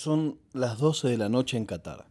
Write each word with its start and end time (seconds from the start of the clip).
Son 0.00 0.38
las 0.52 0.78
12 0.78 1.08
de 1.08 1.16
la 1.16 1.28
noche 1.28 1.56
en 1.56 1.66
Qatar. 1.66 2.06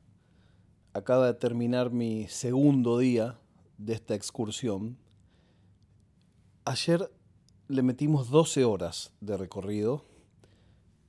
Acaba 0.92 1.28
de 1.28 1.34
terminar 1.36 1.90
mi 1.90 2.28
segundo 2.28 2.98
día 2.98 3.40
de 3.78 3.94
esta 3.94 4.14
excursión. 4.14 4.98
Ayer 6.66 7.10
le 7.70 7.84
metimos 7.84 8.30
12 8.30 8.66
horas 8.66 9.14
de 9.22 9.38
recorrido. 9.38 10.04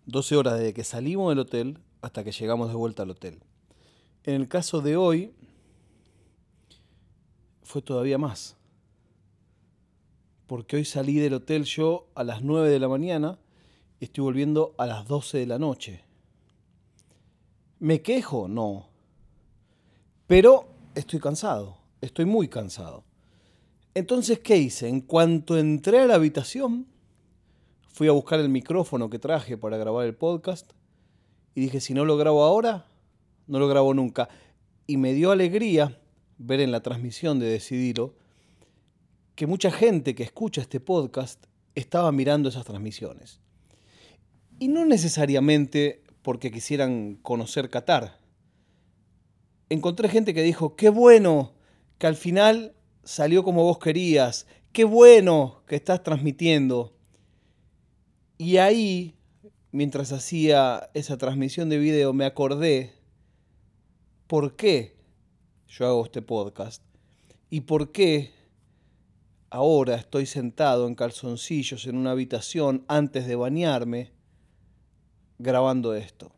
12 0.07 0.37
horas 0.37 0.57
desde 0.57 0.73
que 0.73 0.85
salimos 0.85 1.31
del 1.31 1.41
hotel 1.41 1.81
hasta 2.01 2.23
que 2.23 2.31
llegamos 2.31 2.69
de 2.69 2.77
vuelta 2.77 3.03
al 3.03 3.11
hotel. 3.11 3.41
En 4.23 4.35
el 4.35 4.47
caso 4.47 4.81
de 4.81 4.97
hoy 4.97 5.35
fue 7.65 7.83
todavía 7.83 8.19
más. 8.19 8.57
Porque 10.47 10.77
hoy 10.77 10.85
salí 10.85 11.17
del 11.17 11.35
hotel 11.35 11.65
yo 11.65 12.07
a 12.15 12.23
las 12.23 12.43
9 12.43 12.71
de 12.71 12.79
la 12.79 12.87
mañana 12.87 13.37
y 13.99 14.05
estoy 14.05 14.23
volviendo 14.23 14.77
a 14.79 14.87
las 14.87 15.09
12 15.09 15.39
de 15.39 15.47
la 15.47 15.59
noche. 15.59 16.08
¿Me 17.81 18.03
quejo? 18.03 18.49
No. 18.49 18.89
Pero 20.27 20.69
estoy 20.95 21.21
cansado, 21.21 21.79
estoy 22.01 22.25
muy 22.25 22.49
cansado. 22.49 23.05
Entonces, 23.95 24.41
¿qué 24.41 24.57
hice? 24.57 24.89
En 24.89 25.01
cuanto 25.01 25.57
entré 25.57 26.01
a 26.01 26.07
la 26.07 26.17
habitación, 26.17 26.87
fui 27.89 28.09
a 28.09 28.13
buscar 28.13 28.41
el 28.41 28.49
micrófono 28.49 29.11
que 29.11 29.19
traje 29.19 29.57
para 29.57 29.77
grabar 29.77 30.07
el 30.07 30.15
podcast 30.15 30.73
y 31.55 31.63
dije, 31.63 31.81
si 31.81 31.95
no 31.95 32.05
lo 32.05 32.17
grabo 32.17 32.45
ahora, 32.45 32.87
no 33.47 33.59
lo 33.59 33.69
grabo 33.69 33.95
nunca. 33.95 34.29
Y 34.87 34.97
me 34.97 35.15
dio 35.15 35.31
alegría 35.31 36.01
ver 36.39 36.61
en 36.61 36.71
la 36.71 36.83
transmisión 36.83 37.39
de 37.39 37.47
Decidilo 37.47 38.15
que 39.35 39.47
mucha 39.47 39.71
gente 39.71 40.15
que 40.15 40.25
escucha 40.25 40.61
este 40.61 40.81
podcast 40.81 41.47
estaba 41.75 42.11
mirando 42.13 42.49
esas 42.49 42.65
transmisiones. 42.65 43.41
Y 44.59 44.69
no 44.69 44.85
necesariamente 44.85 46.03
porque 46.29 46.51
quisieran 46.51 47.15
conocer 47.23 47.71
Qatar. 47.71 48.21
Encontré 49.71 50.11
gente 50.11 50.35
que 50.35 50.43
dijo, 50.43 50.77
qué 50.77 50.91
bueno 50.91 51.55
que 51.97 52.07
al 52.07 52.17
final 52.17 52.77
salió 53.03 53.43
como 53.43 53.63
vos 53.63 53.79
querías, 53.79 54.47
qué 54.73 54.85
bueno 54.85 55.63
que 55.67 55.77
estás 55.77 56.03
transmitiendo. 56.03 56.95
Y 58.37 58.59
ahí, 58.59 59.17
mientras 59.73 60.13
hacía 60.13 60.91
esa 60.93 61.17
transmisión 61.17 61.71
de 61.71 61.79
video, 61.79 62.13
me 62.13 62.27
acordé 62.27 62.93
por 64.27 64.55
qué 64.55 64.99
yo 65.67 65.87
hago 65.87 66.05
este 66.05 66.21
podcast 66.21 66.83
y 67.49 67.63
por 67.63 67.91
qué 67.91 68.35
ahora 69.49 69.95
estoy 69.95 70.27
sentado 70.27 70.89
en 70.89 70.95
calzoncillos 70.95 71.87
en 71.87 71.97
una 71.97 72.11
habitación 72.11 72.85
antes 72.87 73.27
de 73.27 73.35
bañarme 73.35 74.18
grabando 75.39 75.95
esto. 75.95 76.33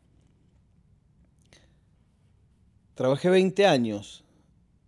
Trabajé 2.95 3.29
20 3.29 3.65
años 3.65 4.23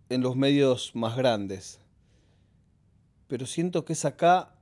en 0.08 0.20
los 0.20 0.36
medios 0.36 0.94
más 0.94 1.16
grandes, 1.16 1.80
pero 3.26 3.46
siento 3.46 3.84
que 3.84 3.94
es 3.94 4.04
acá 4.04 4.54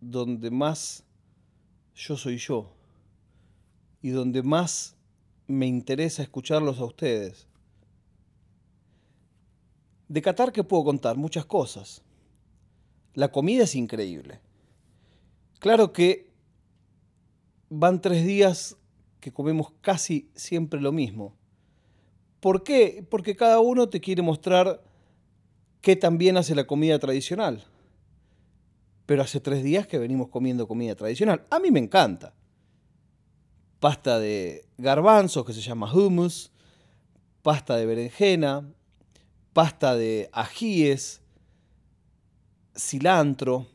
donde 0.00 0.50
más 0.50 1.04
yo 1.94 2.16
soy 2.16 2.38
yo 2.38 2.72
y 4.02 4.10
donde 4.10 4.42
más 4.42 4.96
me 5.46 5.66
interesa 5.66 6.22
escucharlos 6.22 6.78
a 6.78 6.84
ustedes. 6.84 7.46
De 10.08 10.22
Qatar, 10.22 10.52
¿qué 10.52 10.64
puedo 10.64 10.84
contar? 10.84 11.16
Muchas 11.16 11.44
cosas. 11.44 12.02
La 13.14 13.30
comida 13.30 13.64
es 13.64 13.74
increíble. 13.74 14.40
Claro 15.58 15.92
que 15.92 16.30
van 17.68 18.00
tres 18.00 18.24
días 18.24 18.76
que 19.20 19.32
comemos 19.32 19.72
casi 19.80 20.30
siempre 20.34 20.80
lo 20.80 20.92
mismo. 20.92 21.34
¿Por 22.40 22.62
qué? 22.62 23.06
Porque 23.08 23.36
cada 23.36 23.60
uno 23.60 23.88
te 23.88 24.00
quiere 24.00 24.22
mostrar 24.22 24.82
qué 25.80 25.96
también 25.96 26.36
hace 26.36 26.54
la 26.54 26.66
comida 26.66 26.98
tradicional. 26.98 27.64
Pero 29.06 29.22
hace 29.22 29.40
tres 29.40 29.62
días 29.62 29.86
que 29.86 29.98
venimos 29.98 30.28
comiendo 30.28 30.66
comida 30.66 30.94
tradicional. 30.94 31.44
A 31.50 31.58
mí 31.58 31.70
me 31.70 31.80
encanta. 31.80 32.34
Pasta 33.78 34.18
de 34.18 34.64
garbanzos 34.78 35.44
que 35.44 35.52
se 35.52 35.60
llama 35.60 35.92
hummus, 35.92 36.50
pasta 37.42 37.76
de 37.76 37.86
berenjena, 37.86 38.66
pasta 39.52 39.94
de 39.94 40.28
ajíes, 40.32 41.20
cilantro, 42.76 43.66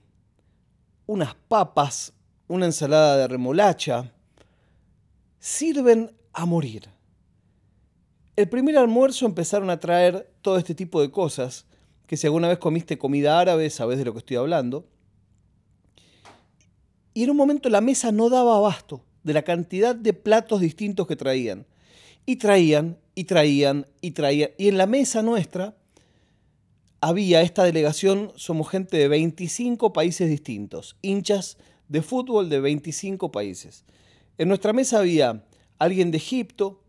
unas 1.06 1.36
papas, 1.36 2.14
una 2.48 2.66
ensalada 2.66 3.18
de 3.18 3.28
remolacha, 3.28 4.15
sirven 5.46 6.12
a 6.34 6.48
morir. 6.48 6.90
El 8.36 8.50
primer 8.50 8.80
almuerzo 8.80 9.28
empezaron 9.28 9.70
a 9.70 9.80
traer 9.80 10.28
todo 10.42 10.58
este 10.58 10.74
tipo 10.74 11.00
de 11.02 11.12
cosas, 11.12 11.68
que 12.08 12.18
si 12.18 12.26
alguna 12.26 12.48
vez 12.48 12.58
comiste 12.58 12.98
comida 12.98 13.40
árabe, 13.40 13.70
sabes 13.70 14.00
de 14.00 14.06
lo 14.06 14.14
que 14.14 14.20
estoy 14.20 14.38
hablando. 14.38 14.88
Y 17.14 17.26
en 17.26 17.30
un 17.30 17.38
momento 17.38 17.70
la 17.70 17.80
mesa 17.80 18.12
no 18.12 18.30
daba 18.30 18.58
abasto 18.58 19.04
de 19.22 19.34
la 19.34 19.44
cantidad 19.44 19.96
de 19.96 20.14
platos 20.14 20.62
distintos 20.62 21.06
que 21.06 21.16
traían. 21.16 21.68
Y 22.26 22.38
traían, 22.38 22.98
y 23.14 23.26
traían, 23.26 23.86
y 24.02 24.12
traían. 24.12 24.50
Y 24.58 24.68
en 24.68 24.80
la 24.80 24.88
mesa 24.88 25.22
nuestra 25.22 25.78
había 27.02 27.44
esta 27.44 27.64
delegación, 27.64 28.32
somos 28.36 28.68
gente 28.68 28.98
de 28.98 29.08
25 29.08 29.94
países 29.94 30.28
distintos, 30.28 30.98
hinchas 31.04 31.60
de 31.88 32.02
fútbol 32.02 32.50
de 32.50 32.62
25 32.62 33.32
países. 33.32 33.86
En 34.38 34.48
nuestra 34.48 34.74
mesa 34.74 35.00
había 35.00 35.46
alguien 35.80 36.12
de 36.12 36.18
Egipto, 36.18 36.84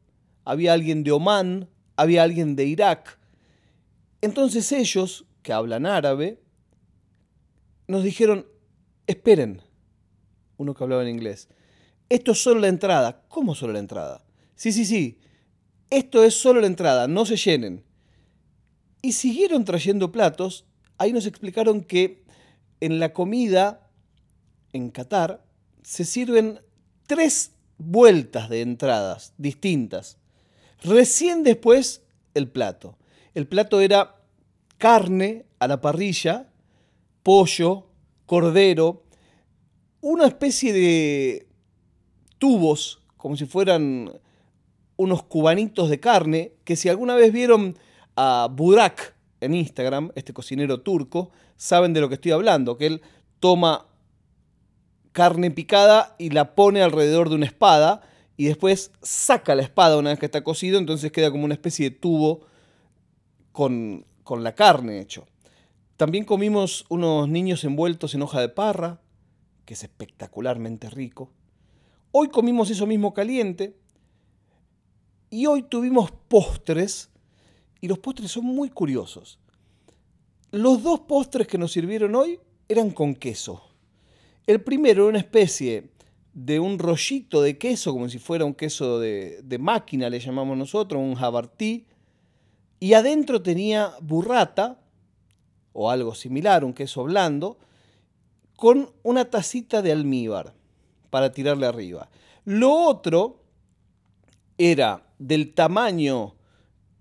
había 0.44 0.72
alguien 0.72 1.04
de 1.04 1.12
Omán, 1.12 1.68
había 1.96 2.22
alguien 2.22 2.56
de 2.56 2.64
Irak. 2.64 3.18
Entonces 4.20 4.70
ellos, 4.72 5.24
que 5.42 5.52
hablan 5.52 5.86
árabe, 5.86 6.40
nos 7.86 8.02
dijeron, 8.02 8.46
esperen, 9.06 9.62
uno 10.56 10.74
que 10.74 10.82
hablaba 10.82 11.02
en 11.02 11.08
inglés, 11.08 11.48
esto 12.08 12.32
es 12.32 12.42
solo 12.42 12.60
la 12.60 12.68
entrada. 12.68 13.22
¿Cómo 13.28 13.54
solo 13.54 13.72
la 13.72 13.78
entrada? 13.78 14.24
Sí, 14.54 14.72
sí, 14.72 14.84
sí, 14.84 15.18
esto 15.90 16.24
es 16.24 16.34
solo 16.34 16.60
la 16.60 16.66
entrada, 16.66 17.06
no 17.08 17.26
se 17.26 17.36
llenen. 17.36 17.84
Y 19.02 19.12
siguieron 19.12 19.64
trayendo 19.64 20.10
platos, 20.10 20.66
ahí 20.98 21.12
nos 21.12 21.26
explicaron 21.26 21.82
que 21.82 22.24
en 22.80 22.98
la 22.98 23.12
comida 23.12 23.90
en 24.72 24.90
Qatar 24.90 25.44
se 25.82 26.04
sirven 26.04 26.60
tres 27.06 27.52
vueltas 27.78 28.48
de 28.48 28.62
entradas 28.62 29.32
distintas. 29.38 30.18
Recién 30.82 31.42
después 31.42 32.02
el 32.34 32.48
plato. 32.48 32.96
El 33.34 33.46
plato 33.46 33.80
era 33.80 34.16
carne 34.78 35.46
a 35.58 35.68
la 35.68 35.80
parrilla, 35.80 36.50
pollo, 37.22 37.86
cordero, 38.26 39.04
una 40.00 40.26
especie 40.26 40.72
de 40.72 41.48
tubos, 42.38 43.00
como 43.16 43.36
si 43.36 43.46
fueran 43.46 44.12
unos 44.96 45.22
cubanitos 45.24 45.90
de 45.90 46.00
carne, 46.00 46.52
que 46.64 46.76
si 46.76 46.88
alguna 46.88 47.14
vez 47.14 47.32
vieron 47.32 47.76
a 48.16 48.48
Burak 48.50 49.14
en 49.40 49.54
Instagram, 49.54 50.10
este 50.14 50.32
cocinero 50.32 50.80
turco, 50.80 51.30
saben 51.56 51.92
de 51.92 52.00
lo 52.00 52.08
que 52.08 52.14
estoy 52.14 52.32
hablando, 52.32 52.76
que 52.76 52.86
él 52.86 53.02
toma 53.40 53.86
carne 55.16 55.50
picada 55.50 56.14
y 56.18 56.28
la 56.28 56.54
pone 56.54 56.82
alrededor 56.82 57.30
de 57.30 57.36
una 57.36 57.46
espada 57.46 58.02
y 58.36 58.44
después 58.44 58.90
saca 59.00 59.54
la 59.54 59.62
espada 59.62 59.96
una 59.96 60.10
vez 60.10 60.18
que 60.18 60.26
está 60.26 60.44
cocido, 60.44 60.78
entonces 60.78 61.10
queda 61.10 61.30
como 61.30 61.46
una 61.46 61.54
especie 61.54 61.88
de 61.88 61.96
tubo 61.96 62.42
con, 63.50 64.04
con 64.24 64.44
la 64.44 64.54
carne 64.54 65.00
hecho. 65.00 65.26
También 65.96 66.26
comimos 66.26 66.84
unos 66.90 67.30
niños 67.30 67.64
envueltos 67.64 68.14
en 68.14 68.20
hoja 68.20 68.42
de 68.42 68.50
parra, 68.50 69.00
que 69.64 69.72
es 69.72 69.82
espectacularmente 69.84 70.90
rico. 70.90 71.30
Hoy 72.12 72.28
comimos 72.28 72.68
eso 72.68 72.86
mismo 72.86 73.14
caliente. 73.14 73.74
Y 75.30 75.46
hoy 75.46 75.62
tuvimos 75.62 76.10
postres, 76.28 77.08
y 77.80 77.88
los 77.88 77.98
postres 77.98 78.32
son 78.32 78.44
muy 78.44 78.68
curiosos. 78.68 79.38
Los 80.50 80.82
dos 80.82 81.00
postres 81.00 81.46
que 81.46 81.56
nos 81.56 81.72
sirvieron 81.72 82.14
hoy 82.14 82.38
eran 82.68 82.90
con 82.90 83.14
queso. 83.14 83.62
El 84.46 84.60
primero 84.60 85.02
era 85.02 85.10
una 85.10 85.18
especie 85.18 85.90
de 86.32 86.60
un 86.60 86.78
rollito 86.78 87.42
de 87.42 87.58
queso, 87.58 87.92
como 87.92 88.08
si 88.08 88.18
fuera 88.18 88.44
un 88.44 88.54
queso 88.54 89.00
de, 89.00 89.56
máquina, 89.58 90.08
le 90.08 90.20
llamamos 90.20 90.56
nosotros, 90.56 91.00
un 91.00 91.16
jabartí, 91.16 91.86
y 92.78 92.92
adentro 92.92 93.42
tenía 93.42 93.94
burrata, 94.00 94.78
o 95.72 95.90
algo 95.90 96.14
similar, 96.14 96.64
un 96.64 96.74
queso 96.74 97.04
blando, 97.04 97.58
con 98.54 98.90
una 99.02 99.24
tacita 99.30 99.82
de 99.82 99.92
almíbar 99.92 100.54
para 101.10 101.32
tirarle 101.32 101.66
arriba. 101.66 102.08
Lo 102.44 102.72
otro 102.72 103.42
era 104.58 105.06
del 105.18 105.54
tamaño 105.54 106.34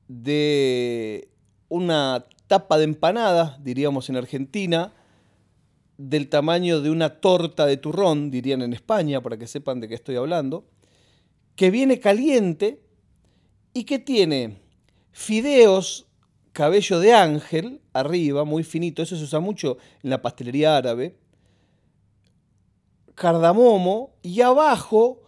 de 0.08 1.30
una 1.70 2.26
tapa 2.48 2.78
de 2.78 2.86
empanada, 2.86 3.58
diríamos 3.62 4.10
en 4.10 4.18
Argentina, 4.18 4.94
del 5.98 6.30
tamaño 6.30 6.82
de 6.82 6.90
una 6.90 7.22
torta 7.22 7.66
de 7.66 7.78
turrón, 7.78 8.32
dirían 8.32 8.62
en 8.62 8.74
España, 8.74 9.22
para 9.22 9.38
que 9.38 9.48
sepan 9.48 9.80
de 9.80 9.88
qué 9.88 9.96
estoy 9.96 10.16
hablando, 10.16 10.66
que 11.56 11.72
viene 11.72 12.00
caliente 12.00 12.82
y 13.74 13.86
que 13.86 14.00
tiene 14.00 14.58
fideos 15.12 16.08
cabello 16.52 17.00
de 17.00 17.14
ángel 17.14 17.82
arriba, 17.94 18.46
muy 18.46 18.64
finito, 18.64 19.04
eso 19.04 19.18
se 19.18 19.24
usa 19.24 19.40
mucho 19.40 19.78
en 20.02 20.10
la 20.10 20.22
pastelería 20.22 20.78
árabe, 20.78 21.18
cardamomo 23.14 24.16
y 24.22 24.42
abajo 24.42 25.22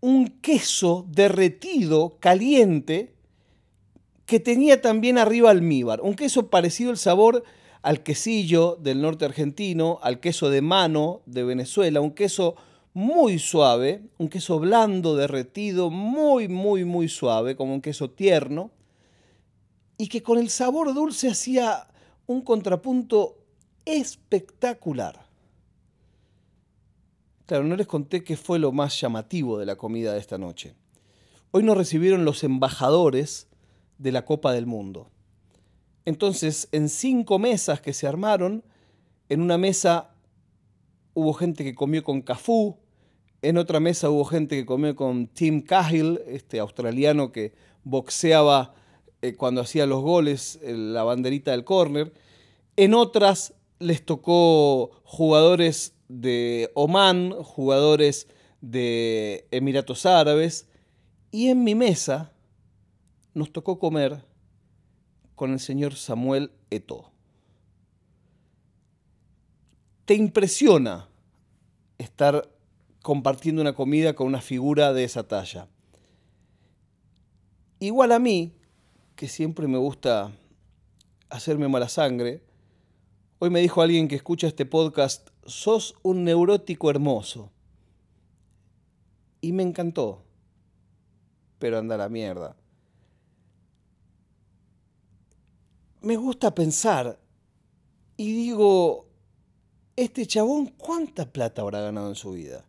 un 0.00 0.40
queso 0.40 1.06
derretido, 1.08 2.18
caliente, 2.20 3.14
que 4.26 4.40
tenía 4.40 4.80
también 4.80 5.18
arriba 5.18 5.50
almíbar. 5.50 6.00
Un 6.00 6.14
queso 6.14 6.48
parecido 6.48 6.90
el 6.90 6.96
sabor 6.96 7.44
al 7.82 8.02
quesillo 8.02 8.78
del 8.80 9.00
norte 9.00 9.24
argentino, 9.24 9.98
al 10.02 10.20
queso 10.20 10.50
de 10.50 10.62
mano 10.62 11.22
de 11.26 11.44
Venezuela, 11.44 12.00
un 12.00 12.12
queso 12.12 12.54
muy 12.94 13.38
suave, 13.38 14.02
un 14.18 14.28
queso 14.28 14.58
blando, 14.58 15.16
derretido, 15.16 15.90
muy, 15.90 16.48
muy, 16.48 16.84
muy 16.84 17.08
suave, 17.08 17.56
como 17.56 17.74
un 17.74 17.80
queso 17.80 18.10
tierno, 18.10 18.70
y 19.98 20.08
que 20.08 20.22
con 20.22 20.38
el 20.38 20.48
sabor 20.48 20.94
dulce 20.94 21.28
hacía 21.28 21.88
un 22.26 22.42
contrapunto 22.42 23.38
espectacular. 23.84 25.26
Claro, 27.46 27.64
no 27.64 27.76
les 27.76 27.86
conté 27.86 28.22
qué 28.22 28.36
fue 28.36 28.58
lo 28.58 28.72
más 28.72 29.00
llamativo 29.00 29.58
de 29.58 29.66
la 29.66 29.76
comida 29.76 30.12
de 30.12 30.20
esta 30.20 30.38
noche. 30.38 30.74
Hoy 31.50 31.64
nos 31.64 31.76
recibieron 31.76 32.24
los 32.24 32.44
embajadores 32.44 33.48
de 33.98 34.12
la 34.12 34.24
Copa 34.24 34.52
del 34.52 34.66
Mundo. 34.66 35.11
Entonces, 36.04 36.68
en 36.72 36.88
cinco 36.88 37.38
mesas 37.38 37.80
que 37.80 37.92
se 37.92 38.06
armaron, 38.06 38.64
en 39.28 39.40
una 39.40 39.58
mesa 39.58 40.14
hubo 41.14 41.32
gente 41.32 41.64
que 41.64 41.74
comió 41.74 42.02
con 42.02 42.22
Cafú, 42.22 42.76
en 43.42 43.58
otra 43.58 43.80
mesa 43.80 44.08
hubo 44.08 44.24
gente 44.24 44.56
que 44.56 44.66
comió 44.66 44.94
con 44.94 45.26
Tim 45.26 45.62
Cahill, 45.62 46.20
este 46.26 46.60
australiano 46.60 47.32
que 47.32 47.52
boxeaba 47.82 48.74
eh, 49.20 49.34
cuando 49.34 49.60
hacía 49.60 49.86
los 49.86 50.02
goles, 50.02 50.60
la 50.62 51.02
banderita 51.02 51.50
del 51.50 51.64
córner. 51.64 52.12
En 52.76 52.94
otras 52.94 53.54
les 53.78 54.04
tocó 54.04 55.02
jugadores 55.04 55.94
de 56.08 56.70
Oman, 56.74 57.32
jugadores 57.32 58.28
de 58.60 59.48
Emiratos 59.50 60.06
Árabes. 60.06 60.68
Y 61.30 61.48
en 61.48 61.64
mi 61.64 61.74
mesa 61.74 62.32
nos 63.34 63.52
tocó 63.52 63.78
comer 63.78 64.24
con 65.42 65.52
el 65.52 65.58
señor 65.58 65.96
Samuel 65.96 66.52
Eto. 66.70 67.10
¿Te 70.04 70.14
impresiona 70.14 71.08
estar 71.98 72.48
compartiendo 73.02 73.60
una 73.60 73.72
comida 73.72 74.14
con 74.14 74.28
una 74.28 74.40
figura 74.40 74.92
de 74.92 75.02
esa 75.02 75.26
talla. 75.26 75.66
Igual 77.80 78.12
a 78.12 78.20
mí, 78.20 78.54
que 79.16 79.26
siempre 79.26 79.66
me 79.66 79.78
gusta 79.78 80.30
hacerme 81.28 81.66
mala 81.66 81.88
sangre, 81.88 82.44
hoy 83.40 83.50
me 83.50 83.62
dijo 83.62 83.82
alguien 83.82 84.06
que 84.06 84.14
escucha 84.14 84.46
este 84.46 84.64
podcast, 84.64 85.28
sos 85.44 85.96
un 86.02 86.22
neurótico 86.22 86.88
hermoso. 86.88 87.50
Y 89.40 89.50
me 89.50 89.64
encantó. 89.64 90.22
Pero 91.58 91.78
anda 91.78 91.96
la 91.96 92.08
mierda. 92.08 92.54
Me 96.02 96.16
gusta 96.16 96.52
pensar 96.52 97.18
y 98.16 98.32
digo, 98.32 99.06
este 99.94 100.26
chabón, 100.26 100.66
¿cuánta 100.66 101.32
plata 101.32 101.62
habrá 101.62 101.80
ganado 101.80 102.08
en 102.08 102.16
su 102.16 102.32
vida? 102.32 102.64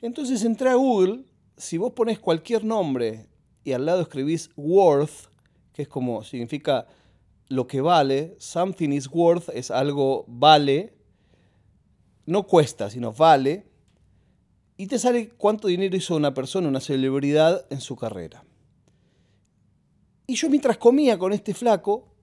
Entonces 0.00 0.42
entré 0.42 0.70
a 0.70 0.74
Google, 0.74 1.24
si 1.56 1.76
vos 1.76 1.92
pones 1.92 2.18
cualquier 2.18 2.64
nombre 2.64 3.28
y 3.62 3.72
al 3.72 3.84
lado 3.84 4.00
escribís 4.00 4.50
worth, 4.56 5.28
que 5.74 5.82
es 5.82 5.88
como 5.88 6.24
significa 6.24 6.86
lo 7.48 7.66
que 7.66 7.80
vale, 7.82 8.36
something 8.38 8.90
is 8.90 9.08
worth 9.12 9.50
es 9.50 9.70
algo 9.70 10.24
vale, 10.26 10.94
no 12.24 12.44
cuesta, 12.46 12.88
sino 12.88 13.12
vale, 13.12 13.66
y 14.78 14.86
te 14.86 14.98
sale 14.98 15.28
cuánto 15.28 15.68
dinero 15.68 15.96
hizo 15.96 16.16
una 16.16 16.32
persona, 16.32 16.68
una 16.68 16.80
celebridad 16.80 17.66
en 17.70 17.80
su 17.80 17.96
carrera. 17.96 18.44
Y 20.26 20.34
yo 20.34 20.48
mientras 20.50 20.76
comía 20.76 21.18
con 21.18 21.32
este 21.32 21.54
flaco, 21.54 22.15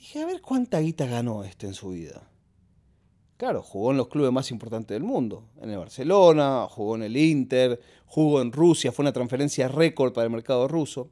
dije, 0.00 0.22
a 0.22 0.26
ver 0.26 0.40
cuánta 0.40 0.80
guita 0.80 1.04
ganó 1.04 1.44
este 1.44 1.66
en 1.66 1.74
su 1.74 1.90
vida. 1.90 2.26
Claro, 3.36 3.62
jugó 3.62 3.90
en 3.90 3.98
los 3.98 4.08
clubes 4.08 4.32
más 4.32 4.50
importantes 4.50 4.94
del 4.94 5.02
mundo. 5.02 5.44
En 5.60 5.70
el 5.70 5.78
Barcelona, 5.78 6.66
jugó 6.70 6.96
en 6.96 7.02
el 7.02 7.16
Inter, 7.16 7.78
jugó 8.06 8.40
en 8.40 8.50
Rusia, 8.50 8.92
fue 8.92 9.02
una 9.02 9.12
transferencia 9.12 9.68
récord 9.68 10.12
para 10.12 10.24
el 10.24 10.30
mercado 10.30 10.68
ruso. 10.68 11.10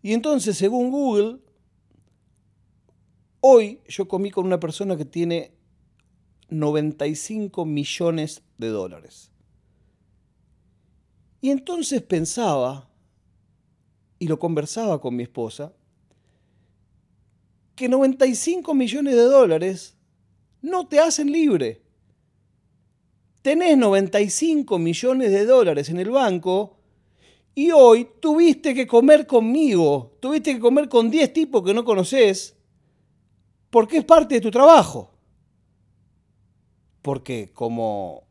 Y 0.00 0.12
entonces, 0.12 0.56
según 0.56 0.92
Google, 0.92 1.38
hoy 3.40 3.80
yo 3.88 4.06
comí 4.06 4.30
con 4.30 4.46
una 4.46 4.60
persona 4.60 4.96
que 4.96 5.04
tiene 5.04 5.52
95 6.50 7.64
millones 7.64 8.42
de 8.58 8.68
dólares. 8.68 9.32
Y 11.40 11.50
entonces 11.50 12.00
pensaba, 12.00 12.88
y 14.20 14.28
lo 14.28 14.38
conversaba 14.38 15.00
con 15.00 15.16
mi 15.16 15.24
esposa, 15.24 15.72
que 17.74 17.88
95 17.88 18.74
millones 18.74 19.14
de 19.14 19.22
dólares 19.22 19.96
no 20.62 20.86
te 20.86 21.00
hacen 21.00 21.30
libre. 21.30 21.82
Tenés 23.42 23.76
95 23.76 24.78
millones 24.78 25.30
de 25.30 25.44
dólares 25.44 25.88
en 25.90 25.98
el 25.98 26.10
banco 26.10 26.78
y 27.54 27.70
hoy 27.70 28.08
tuviste 28.20 28.74
que 28.74 28.86
comer 28.86 29.26
conmigo, 29.26 30.16
tuviste 30.20 30.54
que 30.54 30.60
comer 30.60 30.88
con 30.88 31.10
10 31.10 31.32
tipos 31.32 31.62
que 31.62 31.74
no 31.74 31.84
conoces 31.84 32.56
porque 33.70 33.98
es 33.98 34.04
parte 34.04 34.36
de 34.36 34.40
tu 34.40 34.50
trabajo. 34.50 35.10
Porque 37.02 37.52
como 37.52 38.24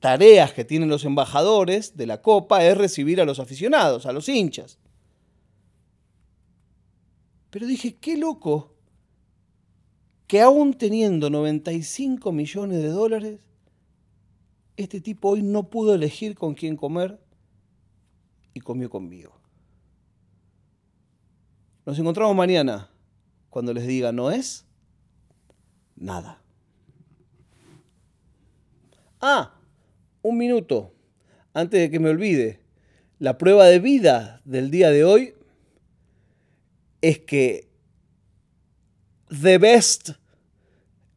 tareas 0.00 0.52
que 0.52 0.64
tienen 0.64 0.88
los 0.88 1.04
embajadores 1.04 1.96
de 1.96 2.06
la 2.06 2.20
Copa 2.20 2.64
es 2.64 2.76
recibir 2.76 3.20
a 3.20 3.24
los 3.24 3.38
aficionados, 3.38 4.06
a 4.06 4.12
los 4.12 4.28
hinchas. 4.28 4.78
Pero 7.50 7.66
dije, 7.66 7.96
qué 7.96 8.16
loco 8.16 8.74
que 10.26 10.40
aún 10.40 10.74
teniendo 10.74 11.28
95 11.28 12.30
millones 12.30 12.80
de 12.80 12.88
dólares, 12.88 13.40
este 14.76 15.00
tipo 15.00 15.30
hoy 15.30 15.42
no 15.42 15.68
pudo 15.68 15.94
elegir 15.94 16.36
con 16.36 16.54
quién 16.54 16.76
comer 16.76 17.18
y 18.54 18.60
comió 18.60 18.88
conmigo. 18.88 19.40
Nos 21.84 21.98
encontramos 21.98 22.36
mañana 22.36 22.90
cuando 23.48 23.74
les 23.74 23.86
diga 23.86 24.12
no 24.12 24.30
es 24.30 24.66
nada. 25.96 26.40
Ah, 29.20 29.54
un 30.22 30.38
minuto, 30.38 30.94
antes 31.52 31.80
de 31.80 31.90
que 31.90 31.98
me 31.98 32.10
olvide. 32.10 32.60
La 33.18 33.36
prueba 33.36 33.66
de 33.66 33.80
vida 33.80 34.40
del 34.44 34.70
día 34.70 34.90
de 34.90 35.04
hoy 35.04 35.34
es 37.00 37.18
que 37.20 37.68
The 39.28 39.58
Best 39.58 40.10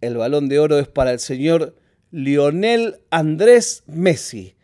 el 0.04 0.18
balón 0.18 0.50
de 0.50 0.60
oro 0.60 0.78
es 0.80 0.88
para 0.88 1.12
el 1.12 1.20
señor 1.20 1.78
Lionel 2.12 3.00
Andrés 3.10 3.84
Messi. 3.88 4.56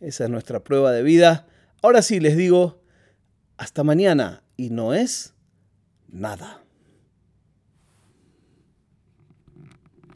Esa 0.00 0.24
es 0.24 0.30
nuestra 0.30 0.62
prueba 0.62 0.92
de 0.92 1.02
vida. 1.02 1.46
Ahora 1.82 2.00
sí 2.00 2.20
les 2.20 2.36
digo, 2.36 2.80
hasta 3.56 3.82
mañana 3.82 4.44
y 4.56 4.70
no 4.70 4.94
es 4.94 5.34
nada. 6.08 6.63